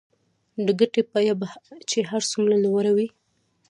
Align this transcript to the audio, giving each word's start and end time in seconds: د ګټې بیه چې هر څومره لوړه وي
د 0.65 0.67
ګټې 0.79 1.01
بیه 1.11 1.33
چې 1.89 1.99
هر 2.09 2.21
څومره 2.31 2.55
لوړه 2.65 2.91
وي 2.97 3.07